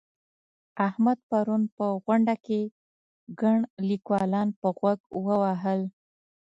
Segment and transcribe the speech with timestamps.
[0.87, 2.61] احمد پرون په غونډه کې
[3.41, 3.57] ګڼ
[3.89, 5.81] ليکوالان په غوږ ووهل.